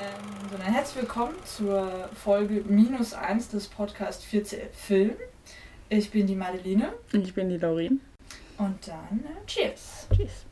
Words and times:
Ähm, 0.00 0.48
sondern 0.48 0.72
herzlich 0.72 1.02
willkommen 1.02 1.34
zur 1.44 2.08
Folge 2.14 2.62
minus 2.68 3.14
1 3.14 3.48
des 3.48 3.66
Podcast 3.66 4.22
4CL 4.22 4.70
Film. 4.72 5.16
Ich 5.88 6.12
bin 6.12 6.28
die 6.28 6.36
Madeline. 6.36 6.92
Und 7.12 7.24
ich 7.24 7.34
bin 7.34 7.48
die 7.48 7.56
Laurin. 7.56 8.00
Und 8.58 8.86
dann 8.86 9.24
äh, 9.24 9.44
Cheers. 9.46 10.06
Cheers. 10.14 10.44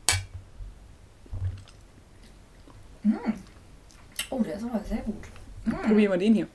Mm. 3.03 3.15
Oh, 4.29 4.39
der 4.41 4.55
ist 4.55 4.63
aber 4.65 4.83
sehr 4.83 4.97
gut. 4.97 5.23
Mm. 5.63 5.71
Probieren 5.71 6.11
wir 6.11 6.17
den 6.17 6.33
hier. 6.33 6.47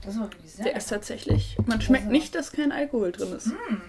Das 0.00 0.14
ist 0.14 0.20
aber 0.20 0.32
wirklich 0.32 0.50
sehr 0.50 0.64
Der 0.64 0.76
ist 0.76 0.88
tatsächlich. 0.88 1.58
Man 1.66 1.82
schmeckt 1.82 2.06
nicht, 2.06 2.34
dass 2.34 2.52
kein 2.52 2.72
Alkohol 2.72 3.12
drin 3.12 3.34
ist. 3.34 3.48
Mm. 3.48 3.82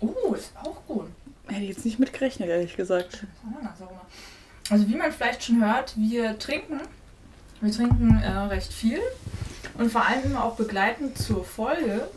Oh, 0.00 0.32
ist 0.32 0.54
auch 0.56 0.86
gut. 0.86 1.10
Hätte 1.48 1.64
ich 1.64 1.68
jetzt 1.68 1.84
nicht 1.84 1.98
mit 1.98 2.14
gerechnet, 2.14 2.48
ehrlich 2.48 2.76
gesagt. 2.76 3.26
Ananasaroma. 3.46 4.06
Also 4.70 4.88
wie 4.88 4.94
man 4.94 5.12
vielleicht 5.12 5.44
schon 5.44 5.64
hört, 5.64 5.94
wir 5.96 6.38
trinken. 6.38 6.80
Wir 7.60 7.72
trinken 7.72 8.20
äh, 8.22 8.28
recht 8.28 8.72
viel 8.72 9.00
und 9.78 9.90
vor 9.90 10.06
allem 10.06 10.24
immer 10.24 10.44
auch 10.44 10.56
begleitend 10.56 11.16
zur 11.18 11.44
Folge. 11.44 12.08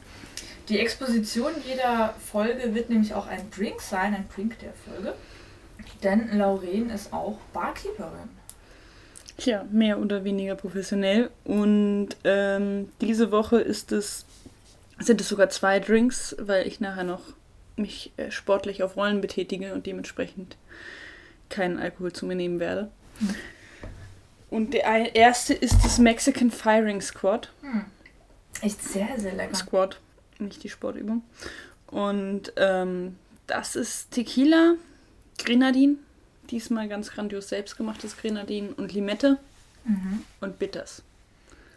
Die 0.70 0.80
Exposition 0.80 1.52
jeder 1.66 2.16
Folge 2.20 2.74
wird 2.74 2.90
nämlich 2.90 3.14
auch 3.14 3.28
ein 3.28 3.50
Drink 3.52 3.82
sein, 3.82 4.16
ein 4.16 4.28
Drink 4.34 4.58
der 4.60 4.74
Folge. 4.74 5.14
Denn 6.04 6.36
Lauren 6.38 6.90
ist 6.90 7.14
auch 7.14 7.38
Barkeeperin. 7.54 8.30
Tja, 9.38 9.66
mehr 9.72 10.00
oder 10.00 10.24
weniger 10.24 10.56
professionell. 10.56 11.30
Und 11.44 12.10
ähm, 12.24 12.90
diese 13.02 13.32
Woche 13.32 13.60
ist 13.60 13.92
es, 13.92 14.26
sind 15.00 15.22
es 15.22 15.30
sogar 15.30 15.50
zwei 15.50 15.80
Drinks, 15.80 16.36
weil 16.40 16.68
ich 16.68 16.80
nachher 16.80 17.04
noch 17.04 17.22
mich 17.76 18.14
äh, 18.18 18.32
sportlich 18.32 18.82
auf 18.82 18.96
Rollen 18.96 19.22
betätige 19.22 19.74
und 19.74 19.86
dementsprechend 19.86 20.58
keinen 21.50 21.78
Alkohol 21.80 22.12
zu 22.14 22.26
mir 22.26 22.36
nehmen 22.36 22.60
werde. 22.60 22.92
Hm. 23.20 23.36
Und 24.50 24.74
der 24.74 25.16
erste 25.16 25.54
ist 25.54 25.84
das 25.84 25.98
Mexican 25.98 26.52
Firing 26.52 27.02
Squad. 27.02 27.52
Hm. 27.62 27.86
Echt 28.62 28.82
sehr, 28.84 29.08
sehr 29.18 29.34
lecker. 29.34 29.56
Squad, 29.56 30.00
nicht 30.40 30.64
die 30.64 30.70
Sportübung. 30.70 31.24
Und 31.88 32.54
ähm, 32.58 33.16
das 33.48 33.76
ist 33.76 34.12
Tequila, 34.12 34.76
Grenadin, 35.38 35.98
diesmal 36.52 36.88
ganz 36.88 37.12
grandios 37.12 37.50
selbstgemachtes 37.50 38.18
Grenadin 38.18 38.70
und 38.74 38.94
Limette 38.94 39.40
Mhm. 39.88 40.24
und 40.42 40.58
Bitters. 40.58 41.04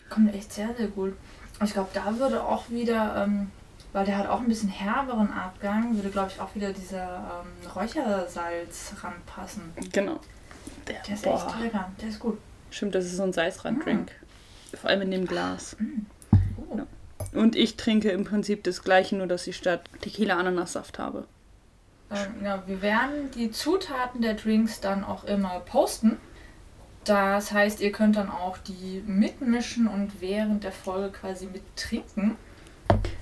Kommt 0.08 0.34
echt 0.34 0.52
sehr, 0.54 0.74
sehr 0.76 0.86
gut. 0.86 1.12
Ich 1.62 1.74
glaube, 1.74 1.90
da 1.92 2.18
würde 2.18 2.42
auch 2.42 2.70
wieder, 2.70 3.22
ähm, 3.26 3.50
weil 3.92 4.04
der 4.04 4.18
hat 4.18 4.28
auch 4.28 4.40
ein 4.40 4.48
bisschen 4.48 4.68
herberen 4.68 5.32
Abgang, 5.32 5.96
würde, 5.96 6.10
glaube 6.10 6.30
ich, 6.34 6.40
auch 6.40 6.54
wieder 6.54 6.72
dieser 6.72 7.42
ähm, 7.42 7.70
Räuchersalz 7.74 8.92
ranpassen. 9.02 9.72
Genau. 9.92 10.20
Der, 10.86 11.00
Der 11.02 11.14
ist 11.14 11.24
boah. 11.24 11.46
echt 11.46 11.60
lecker. 11.60 11.90
Der 12.00 12.08
ist 12.08 12.18
gut. 12.18 12.38
Stimmt, 12.70 12.94
das 12.94 13.06
ist 13.06 13.16
so 13.16 13.22
ein 13.22 13.32
Salzrand-Drink. 13.32 14.12
Vor 14.74 14.90
allem 14.90 15.02
in 15.02 15.10
dem 15.10 15.26
Glas. 15.26 15.76
Oh. 16.70 16.76
Ja. 16.76 16.86
Und 17.32 17.56
ich 17.56 17.76
trinke 17.76 18.10
im 18.10 18.24
Prinzip 18.24 18.64
das 18.64 18.82
gleiche, 18.82 19.16
nur 19.16 19.26
dass 19.26 19.46
ich 19.46 19.56
statt 19.56 19.82
Tequila 20.00 20.36
Ananassaft 20.36 20.98
habe. 20.98 21.26
Ähm, 22.10 22.44
ja, 22.44 22.62
wir 22.66 22.82
werden 22.82 23.30
die 23.34 23.50
Zutaten 23.50 24.22
der 24.22 24.34
Drinks 24.34 24.80
dann 24.80 25.04
auch 25.04 25.24
immer 25.24 25.60
posten. 25.60 26.18
Das 27.04 27.52
heißt, 27.52 27.80
ihr 27.80 27.92
könnt 27.92 28.16
dann 28.16 28.30
auch 28.30 28.58
die 28.58 29.02
mitmischen 29.06 29.86
und 29.86 30.20
während 30.20 30.64
der 30.64 30.72
Folge 30.72 31.10
quasi 31.10 31.46
mittrinken. 31.46 32.36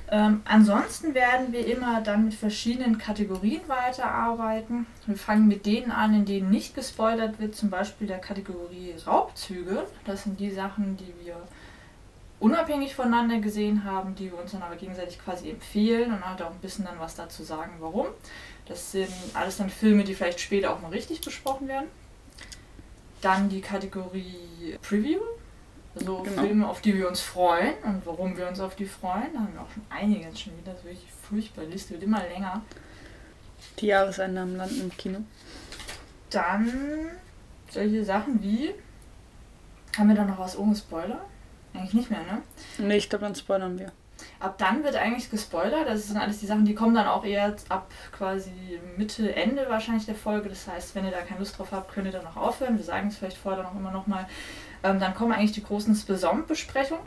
Ähm, 0.09 0.43
ansonsten 0.45 1.15
werden 1.15 1.53
wir 1.53 1.67
immer 1.67 2.01
dann 2.01 2.27
mit 2.27 2.35
verschiedenen 2.35 2.97
Kategorien 2.97 3.63
weiterarbeiten. 3.67 4.87
Wir 5.07 5.17
fangen 5.17 5.49
mit 5.49 5.67
denen 5.67 5.91
an, 5.91 6.15
in 6.15 6.25
denen 6.25 6.51
nicht 6.51 6.75
gespoilert 6.75 7.41
wird, 7.41 7.57
zum 7.57 7.71
Beispiel 7.71 8.07
der 8.07 8.19
Kategorie 8.19 8.95
Raubzüge. 9.05 9.87
Das 10.05 10.23
sind 10.23 10.39
die 10.39 10.51
Sachen, 10.51 10.97
die 10.97 11.13
wir 11.25 11.37
unabhängig 12.39 12.95
voneinander 12.95 13.39
gesehen 13.39 13.85
haben, 13.85 14.15
die 14.15 14.31
wir 14.31 14.39
uns 14.39 14.53
dann 14.53 14.63
aber 14.63 14.77
gegenseitig 14.77 15.19
quasi 15.19 15.51
empfehlen 15.51 16.13
und 16.13 16.25
halt 16.25 16.41
auch 16.43 16.51
ein 16.51 16.61
bisschen 16.61 16.85
dann 16.85 17.01
was 17.01 17.17
dazu 17.17 17.43
sagen, 17.43 17.73
warum. 17.81 18.07
Das 18.67 18.93
sind 18.93 19.11
alles 19.35 19.57
dann 19.57 19.71
Filme, 19.71 20.05
die 20.05 20.15
vielleicht 20.15 20.41
später 20.41 20.73
auch 20.73 20.81
mal 20.81 20.91
richtig 20.91 21.21
besprochen 21.21 21.67
werden. 21.67 21.89
Dann 23.23 23.49
die 23.49 23.61
Kategorie 23.61 24.77
Preview, 24.83 25.21
also 25.97 26.23
Genau. 26.23 26.43
Filme, 26.43 26.69
auf 26.69 26.81
die 26.81 26.95
wir 26.95 27.09
uns 27.09 27.21
freuen 27.21 27.75
und 27.85 28.05
warum 28.05 28.37
wir 28.37 28.49
uns 28.49 28.61
auf 28.61 28.77
die 28.77 28.87
freuen. 28.87 29.33
Da 29.33 29.41
haben 29.41 29.55
wir 29.55 29.63
auch 29.63 29.71
schon 29.71 29.85
einige 29.89 30.25
jetzt 30.25 30.41
schon 30.41 30.57
wieder. 30.59 30.73
Das 30.73 30.81
ist 30.81 30.85
wirklich 30.85 31.13
furchtbar. 31.29 31.65
Die 31.65 31.73
Liste 31.73 31.95
wird 31.95 32.03
immer 32.03 32.23
länger. 32.23 32.63
Die 33.79 33.87
Jahreseinnahmen 33.87 34.57
landen 34.57 34.81
im 34.83 34.97
Kino. 34.97 35.21
Dann 36.31 37.07
solche 37.71 38.05
Sachen 38.05 38.43
wie. 38.43 38.75
Haben 39.97 40.09
wir 40.09 40.17
da 40.17 40.25
noch 40.25 40.39
was 40.39 40.59
ohne 40.59 40.77
Spoiler? 40.77 41.25
Eigentlich 41.73 41.95
nicht 41.95 42.11
mehr, 42.11 42.21
ne? 42.21 42.43
Nee, 42.79 42.97
ich 42.97 43.09
glaube, 43.09 43.25
dann 43.25 43.35
spoilern 43.35 43.79
wir. 43.79 43.93
Ab 44.41 44.57
dann 44.59 44.85
wird 44.85 44.97
eigentlich 44.97 45.31
gespoilert. 45.31 45.89
Das 45.89 46.07
sind 46.09 46.17
alles 46.19 46.41
die 46.41 46.47
Sachen, 46.47 46.65
die 46.65 46.75
kommen 46.75 46.95
dann 46.95 47.07
auch 47.07 47.25
eher 47.25 47.55
ab 47.69 47.91
quasi 48.13 48.53
Mitte, 48.97 49.35
Ende 49.35 49.67
wahrscheinlich 49.69 50.07
der 50.07 50.15
Folge. 50.15 50.49
Das 50.49 50.67
heißt, 50.67 50.95
wenn 50.95 51.05
ihr 51.05 51.11
da 51.11 51.23
keine 51.23 51.41
Lust 51.41 51.59
drauf 51.59 51.73
habt, 51.73 51.93
könnt 51.93 52.07
ihr 52.07 52.13
dann 52.13 52.25
noch 52.25 52.37
aufhören. 52.37 52.77
Wir 52.77 52.85
sagen 52.85 53.09
es 53.09 53.17
vielleicht 53.17 53.37
vorher 53.37 53.63
dann 53.63 53.73
auch 53.73 53.77
immer 53.77 53.91
nochmal. 53.91 54.27
Ähm, 54.87 55.01
dann 55.01 55.15
kommen 55.15 55.33
eigentlich 55.33 55.53
die 55.53 55.65
großen 55.65 56.01
Besommt-Besprechungen, 56.07 57.05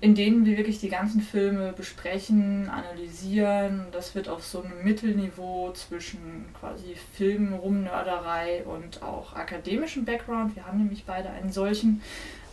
in 0.00 0.14
denen 0.14 0.46
wir 0.46 0.56
wirklich 0.56 0.80
die 0.80 0.88
ganzen 0.88 1.20
Filme 1.20 1.72
besprechen, 1.72 2.70
analysieren. 2.70 3.86
Das 3.92 4.14
wird 4.14 4.28
auf 4.28 4.44
so 4.44 4.62
einem 4.62 4.82
Mittelniveau 4.82 5.72
zwischen 5.72 6.46
quasi 6.58 6.96
Film, 7.14 7.52
Rumnörderei 7.52 8.64
und 8.64 9.02
auch 9.02 9.34
akademischem 9.34 10.04
Background. 10.04 10.56
Wir 10.56 10.66
haben 10.66 10.78
nämlich 10.78 11.04
beide 11.04 11.28
einen 11.28 11.52
solchen 11.52 12.00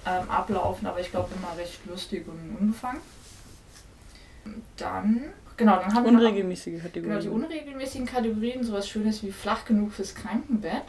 ähm, 0.06 0.30
ablaufen, 0.30 0.88
aber 0.88 1.00
ich 1.00 1.12
glaube 1.12 1.30
immer 1.36 1.58
recht 1.58 1.80
lustig 1.86 2.28
und 2.28 2.58
unbefangen. 2.59 3.02
Dann, 4.76 5.24
genau, 5.56 5.78
dann 5.78 5.94
haben 5.94 6.06
Unregelmäßige 6.06 6.82
genau, 6.82 6.90
die 6.90 7.00
Kategorien. 7.00 7.32
unregelmäßigen 7.32 8.06
Kategorien, 8.08 8.62
sowas 8.62 8.90
Schönes 8.90 9.24
wie 9.24 9.32
flach 9.32 9.64
genug 9.64 9.94
fürs 9.94 10.14
Krankenbett. 10.14 10.84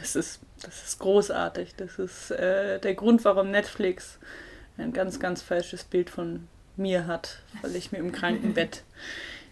Das 0.00 0.16
ist, 0.16 0.40
das 0.62 0.82
ist 0.84 0.98
großartig. 0.98 1.74
Das 1.76 1.98
ist 1.98 2.30
äh, 2.30 2.78
der 2.80 2.94
Grund, 2.94 3.24
warum 3.24 3.50
Netflix 3.50 4.18
ein 4.76 4.92
ganz, 4.92 5.18
ganz 5.20 5.42
falsches 5.42 5.84
Bild 5.84 6.10
von 6.10 6.46
mir 6.76 7.06
hat, 7.06 7.40
weil 7.62 7.74
ich 7.74 7.90
mir 7.92 7.98
im 7.98 8.12
Krankenbett 8.12 8.84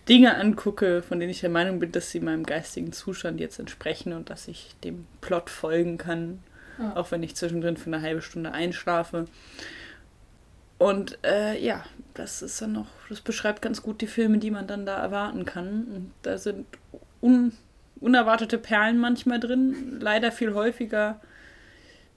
Dinge 0.09 0.37
angucke, 0.37 1.03
von 1.03 1.19
denen 1.19 1.31
ich 1.33 1.41
der 1.41 1.51
Meinung 1.51 1.81
bin, 1.81 1.91
dass 1.91 2.11
sie 2.11 2.21
meinem 2.21 2.45
geistigen 2.47 2.93
Zustand 2.93 3.41
jetzt 3.41 3.59
entsprechen 3.59 4.13
und 4.13 4.31
dass 4.31 4.47
ich 4.47 4.77
dem 4.85 5.07
Plot 5.21 5.51
folgen 5.51 5.99
kann, 5.99 6.45
Ja. 6.79 6.95
auch 6.95 7.11
wenn 7.11 7.23
ich 7.25 7.35
zwischendrin 7.35 7.77
für 7.77 7.87
eine 7.93 8.03
halbe 8.03 8.23
Stunde 8.23 8.53
einschlafe. 8.53 9.25
Und 10.79 11.19
äh, 11.25 11.59
ja, 11.61 11.85
das 12.15 12.43
ist 12.43 12.61
dann 12.61 12.73
noch, 12.73 12.87
das 13.09 13.21
beschreibt 13.23 13.63
ganz 13.63 13.83
gut 13.83 14.01
die 14.01 14.07
Filme, 14.07 14.39
die 14.39 14.51
man 14.51 14.67
dann 14.67 14.85
da 14.87 14.99
erwarten 14.99 15.45
kann. 15.45 15.85
Und 15.87 16.13
da 16.23 16.37
sind 16.39 16.67
un, 17.23 17.53
unerwartete 18.01 18.59
Perlen 18.59 18.99
manchmal 18.99 19.41
drin, 19.41 19.99
leider 20.01 20.33
viel 20.33 20.55
häufiger 20.55 21.21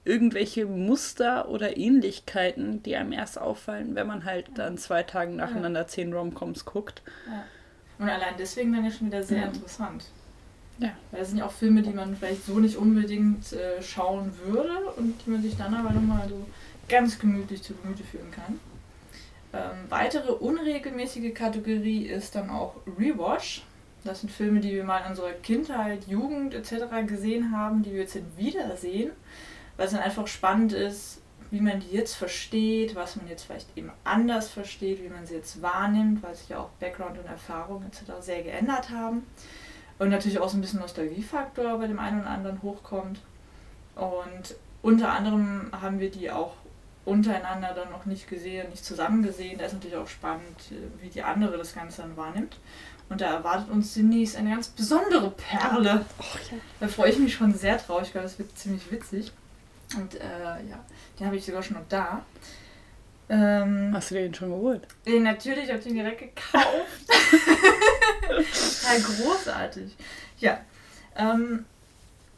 irgendwelche 0.06 0.66
Muster 0.66 1.50
oder 1.50 1.78
Ähnlichkeiten, 1.78 2.82
die 2.84 2.96
einem 2.96 3.12
erst 3.12 3.40
auffallen, 3.40 3.96
wenn 3.96 4.08
man 4.08 4.26
halt 4.26 4.48
dann 4.56 4.78
zwei 4.78 5.04
Tagen 5.04 5.36
nacheinander 5.36 5.88
zehn 5.88 6.14
Romcoms 6.14 6.66
guckt. 6.66 7.02
Ja. 7.28 7.44
Und 8.00 8.10
allein 8.10 8.34
deswegen 8.40 8.72
dann 8.74 8.86
ja 8.86 8.92
schon 8.92 9.08
wieder 9.08 9.22
sehr 9.24 9.40
Ja. 9.40 9.46
interessant. 9.48 10.06
Ja. 10.80 10.92
Weil 11.12 11.20
das 11.20 11.30
sind 11.30 11.40
ja 11.40 11.46
auch 11.46 11.52
Filme, 11.52 11.82
die 11.82 11.90
man 11.92 12.16
vielleicht 12.16 12.46
so 12.46 12.58
nicht 12.60 12.78
unbedingt 12.78 13.52
äh, 13.52 13.82
schauen 13.84 14.32
würde 14.46 14.72
und 14.96 15.14
die 15.26 15.30
man 15.32 15.42
sich 15.42 15.58
dann 15.58 15.74
aber 15.76 15.92
nochmal 15.92 16.28
so 16.30 16.46
ganz 16.88 17.20
gemütlich 17.20 17.62
zu 17.62 17.74
Gemüte 17.76 18.04
führen 18.04 18.32
kann. 18.32 18.60
Ähm, 19.52 19.78
weitere 19.90 20.32
unregelmäßige 20.32 21.34
Kategorie 21.34 22.06
ist 22.06 22.36
dann 22.36 22.50
auch 22.50 22.76
Rewatch. 22.98 23.64
Das 24.04 24.22
sind 24.22 24.32
Filme, 24.32 24.60
die 24.60 24.72
wir 24.72 24.84
mal 24.84 25.00
in 25.00 25.10
unserer 25.10 25.34
Kindheit, 25.34 26.08
Jugend 26.08 26.54
etc. 26.54 26.86
gesehen 27.06 27.52
haben, 27.52 27.84
die 27.84 27.92
wir 27.92 28.02
jetzt 28.02 28.18
wiedersehen, 28.38 29.12
weil 29.78 29.88
es 29.88 29.92
dann 29.92 30.02
einfach 30.02 30.28
spannend 30.28 30.74
ist, 30.74 31.22
wie 31.52 31.62
man 31.62 31.80
die 31.80 31.96
jetzt 31.96 32.16
versteht, 32.16 32.96
was 32.96 33.16
man 33.16 33.28
jetzt 33.28 33.44
vielleicht 33.44 33.76
eben 33.76 33.92
anders 34.04 34.50
versteht, 34.50 35.04
wie 35.04 35.10
man 35.10 35.26
sie 35.26 35.36
jetzt 35.36 35.62
wahrnimmt, 35.62 36.22
weil 36.22 36.36
sich 36.36 36.50
ja 36.50 36.60
auch 36.60 36.70
Background 36.80 37.18
und 37.18 37.26
Erfahrung 37.26 37.84
etc. 37.84 38.14
sehr 38.22 38.44
geändert 38.44 38.90
haben. 38.90 39.26
Und 39.98 40.10
natürlich 40.10 40.40
auch 40.40 40.50
so 40.50 40.58
ein 40.58 40.62
bisschen 40.62 40.80
Nostalgiefaktor 40.80 41.78
bei 41.78 41.88
dem 41.88 42.00
einen 42.00 42.22
oder 42.22 42.30
anderen 42.30 42.62
hochkommt. 42.62 43.20
Und 43.96 44.56
unter 44.82 45.12
anderem 45.12 45.72
haben 45.74 46.00
wir 46.00 46.10
die 46.10 46.32
auch 46.32 46.54
untereinander 47.10 47.74
dann 47.74 47.92
noch 47.92 48.06
nicht 48.06 48.28
gesehen, 48.30 48.70
nicht 48.70 48.86
zusammen 48.86 49.24
gesehen. 49.24 49.58
Da 49.58 49.66
ist 49.66 49.74
natürlich 49.74 49.98
auch 49.98 50.08
spannend, 50.08 50.58
äh, 50.72 51.04
wie 51.04 51.10
die 51.10 51.24
andere 51.24 51.58
das 51.58 51.74
Ganze 51.74 52.02
dann 52.02 52.16
wahrnimmt. 52.16 52.58
Und 53.10 53.22
da 53.22 53.34
erwartet 53.34 53.70
uns 53.72 53.96
demnächst 53.96 54.36
eine 54.38 54.52
ganz 54.52 54.68
besondere 54.68 55.32
Perle. 55.32 56.06
Da 56.80 56.88
freue 56.88 57.10
ich 57.12 57.18
mich 57.18 57.34
schon 57.34 57.54
sehr 57.54 57.78
drauf. 57.78 58.04
Ich 58.04 58.12
glaube, 58.12 58.28
das 58.28 58.38
wird 58.38 58.56
ziemlich 58.58 58.92
witzig. 58.92 59.32
Und 59.98 60.16
äh, 60.16 60.24
ja, 60.70 60.86
den 61.20 61.26
habe 61.26 61.36
ich 61.36 61.46
sogar 61.46 61.64
schon 61.64 61.78
noch 61.78 61.88
da. 61.90 62.24
Ähm, 63.30 63.92
Hast 63.94 64.12
du 64.12 64.16
den 64.16 64.34
schon 64.34 64.50
geholt? 64.50 64.88
den 65.06 65.24
natürlich 65.24 65.70
habe 65.70 65.80
ich 65.80 65.86
den 65.86 65.96
direkt 65.96 66.20
gekauft. 66.20 66.66
Total 68.28 69.02
großartig. 69.02 69.96
Ja. 70.38 70.60
Ähm, 71.16 71.66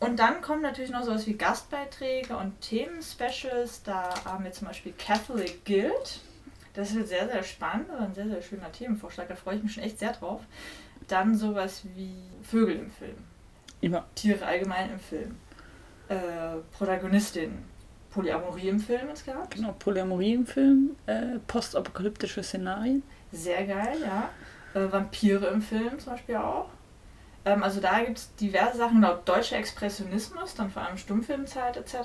Und 0.01 0.17
dann 0.17 0.41
kommen 0.41 0.63
natürlich 0.63 0.89
noch 0.89 1.03
sowas 1.03 1.27
wie 1.27 1.33
Gastbeiträge 1.33 2.35
und 2.35 2.59
Themen-Specials. 2.59 3.83
Da 3.83 4.09
haben 4.25 4.43
wir 4.43 4.51
zum 4.51 4.67
Beispiel 4.67 4.93
Catholic 4.97 5.63
Guild. 5.63 6.21
Das 6.73 6.95
wird 6.95 7.07
sehr, 7.07 7.29
sehr 7.29 7.43
spannend, 7.43 7.87
also 7.91 8.05
ein 8.05 8.15
sehr, 8.15 8.27
sehr 8.27 8.41
schöner 8.41 8.71
Themenvorschlag. 8.71 9.27
Da 9.27 9.35
freue 9.35 9.57
ich 9.57 9.63
mich 9.63 9.73
schon 9.73 9.83
echt 9.83 9.99
sehr 9.99 10.13
drauf. 10.13 10.41
Dann 11.07 11.35
sowas 11.35 11.83
wie 11.95 12.15
Vögel 12.41 12.77
im 12.77 12.89
Film. 12.89 13.15
Immer. 13.79 14.07
Tiere 14.15 14.43
allgemein 14.43 14.89
im 14.89 14.99
Film. 14.99 15.35
Äh, 16.09 16.15
Protagonistin. 16.75 17.59
Polyamorie 18.09 18.69
im 18.69 18.79
Film 18.79 19.07
ist 19.09 19.23
gehabt. 19.23 19.53
Genau, 19.53 19.75
Polyamorie 19.77 20.33
im 20.33 20.47
Film, 20.47 20.95
äh, 21.05 21.37
postapokalyptische 21.45 22.41
Szenarien. 22.41 23.03
Sehr 23.31 23.67
geil, 23.67 23.97
ja. 24.01 24.31
Äh, 24.73 24.91
Vampire 24.91 25.45
im 25.47 25.61
Film 25.61 25.99
zum 25.99 26.13
Beispiel 26.13 26.37
auch. 26.37 26.69
Ähm, 27.45 27.63
also 27.63 27.79
da 27.79 27.99
gibt 28.03 28.17
es 28.17 28.35
diverse 28.35 28.77
Sachen, 28.77 29.01
laut 29.01 29.27
deutscher 29.27 29.57
Expressionismus, 29.57 30.55
dann 30.55 30.69
vor 30.69 30.83
allem 30.83 30.97
Stummfilmzeit 30.97 31.77
etc. 31.77 31.97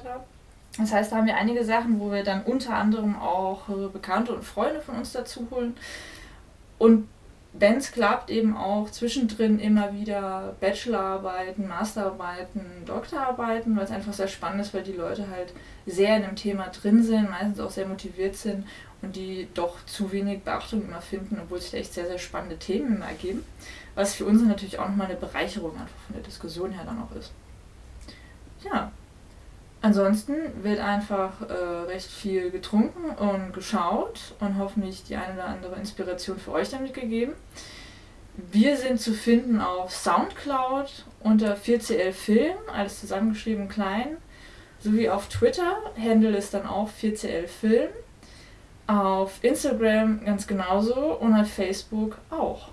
Das 0.79 0.93
heißt, 0.93 1.13
da 1.13 1.17
haben 1.17 1.27
wir 1.27 1.37
einige 1.37 1.65
Sachen, 1.65 2.01
wo 2.01 2.13
wir 2.13 2.23
dann 2.23 2.43
unter 2.45 2.75
anderem 2.75 3.19
auch 3.19 3.69
äh, 3.69 3.89
Bekannte 3.89 4.35
und 4.35 4.45
Freunde 4.45 4.81
von 4.81 4.97
uns 4.97 5.13
dazu 5.13 5.49
holen. 5.51 5.77
Und 6.79 7.09
es 7.61 7.93
klappt, 7.93 8.31
eben 8.31 8.57
auch 8.57 8.91
zwischendrin 8.91 9.59
immer 9.59 9.93
wieder 9.93 10.55
Bachelorarbeiten, 10.61 11.69
Masterarbeiten, 11.69 12.85
Doktorarbeiten, 12.85 13.77
weil 13.77 13.85
es 13.85 13.91
einfach 13.91 14.13
sehr 14.13 14.29
spannend 14.29 14.61
ist, 14.63 14.75
weil 14.75 14.83
die 14.83 14.93
Leute 14.93 15.29
halt 15.31 15.53
sehr 15.87 16.17
in 16.17 16.23
dem 16.23 16.37
Thema 16.37 16.69
drin 16.69 17.03
sind, 17.03 17.31
meistens 17.31 17.61
auch 17.61 17.71
sehr 17.71 17.87
motiviert 17.87 18.37
sind 18.37 18.67
und 19.03 19.17
die 19.17 19.49
doch 19.55 19.85
zu 19.87 20.13
wenig 20.13 20.43
Beachtung 20.43 20.85
immer 20.85 21.01
finden, 21.01 21.39
obwohl 21.43 21.61
sich 21.61 21.71
da 21.71 21.79
echt 21.79 21.95
sehr, 21.95 22.07
sehr 22.07 22.19
spannende 22.19 22.59
Themen 22.59 22.97
immer 22.97 23.07
ergeben. 23.07 23.45
Was 23.95 24.15
für 24.15 24.25
uns 24.25 24.43
natürlich 24.43 24.79
auch 24.79 24.89
nochmal 24.89 25.07
eine 25.07 25.17
Bereicherung 25.17 25.73
einfach 25.73 25.99
von 26.07 26.15
der 26.15 26.23
Diskussion 26.23 26.73
her 26.73 26.85
dann 26.85 27.03
auch 27.03 27.17
ist. 27.17 27.33
Ja, 28.63 28.91
Ansonsten 29.87 30.35
wird 30.65 30.81
einfach 30.81 31.49
äh, 31.49 31.53
recht 31.53 32.11
viel 32.11 32.51
getrunken 32.51 33.09
und 33.11 33.53
geschaut 33.53 34.35
und 34.41 34.59
hoffentlich 34.59 35.05
die 35.05 35.15
eine 35.15 35.35
oder 35.35 35.45
andere 35.45 35.77
Inspiration 35.77 36.39
für 36.39 36.51
euch 36.51 36.71
damit 36.71 36.93
gegeben. 36.93 37.35
Wir 38.51 38.77
sind 38.77 39.01
zu 39.01 39.15
finden 39.15 39.61
auf 39.61 39.93
Soundcloud 39.93 41.05
unter 41.21 41.55
4CL 41.55 42.11
Film, 42.11 42.57
alles 42.75 42.99
zusammengeschrieben 42.99 43.69
klein, 43.69 44.17
sowie 44.81 45.09
auf 45.09 45.29
Twitter, 45.29 45.77
Handle 45.97 46.37
ist 46.37 46.53
dann 46.53 46.67
auch 46.67 46.91
4CL 46.91 47.47
Film, 47.47 47.91
auf 48.89 49.39
Instagram 49.43 50.25
ganz 50.25 50.49
genauso 50.49 51.13
und 51.15 51.33
auf 51.33 51.49
Facebook 51.49 52.19
auch. 52.31 52.71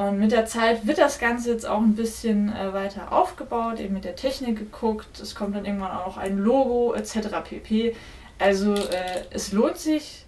Und 0.00 0.18
mit 0.18 0.32
der 0.32 0.46
Zeit 0.46 0.86
wird 0.86 0.96
das 0.96 1.18
Ganze 1.18 1.52
jetzt 1.52 1.66
auch 1.66 1.82
ein 1.82 1.94
bisschen 1.94 2.50
äh, 2.56 2.72
weiter 2.72 3.12
aufgebaut, 3.12 3.80
eben 3.80 3.92
mit 3.92 4.04
der 4.04 4.16
Technik 4.16 4.56
geguckt. 4.56 5.20
Es 5.20 5.34
kommt 5.34 5.54
dann 5.54 5.66
irgendwann 5.66 5.90
auch 5.90 6.06
noch 6.06 6.16
ein 6.16 6.38
Logo 6.38 6.94
etc. 6.94 7.28
pp. 7.44 7.94
Also 8.38 8.74
äh, 8.74 9.24
es 9.28 9.52
lohnt 9.52 9.76
sich 9.76 10.24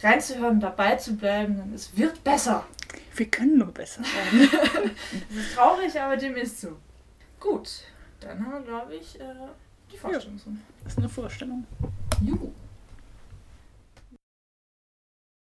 reinzuhören, 0.00 0.60
dabei 0.60 0.94
zu 0.94 1.16
bleiben, 1.16 1.56
denn 1.56 1.74
es 1.74 1.96
wird 1.96 2.22
besser. 2.22 2.66
Wir 3.16 3.26
können 3.26 3.58
nur 3.58 3.72
besser 3.72 4.02
werden. 4.02 4.48
das 5.28 5.38
ist 5.38 5.54
traurig, 5.56 6.00
aber 6.00 6.16
dem 6.16 6.36
ist 6.36 6.60
so. 6.60 6.76
Gut, 7.40 7.80
dann 8.20 8.38
haben 8.46 8.52
wir, 8.52 8.60
glaube 8.60 8.94
ich, 8.94 9.18
äh, 9.18 9.24
die 9.92 9.96
Vorstellung. 9.96 10.40
Ja, 10.46 10.52
das 10.84 10.92
ist 10.92 10.98
eine 10.98 11.08
Vorstellung. 11.08 11.66
Juhu. 12.22 12.52